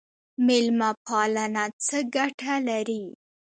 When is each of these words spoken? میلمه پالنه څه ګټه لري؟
میلمه 0.45 0.89
پالنه 1.05 1.63
څه 1.85 1.97
ګټه 2.15 2.53
لري؟ 2.67 3.03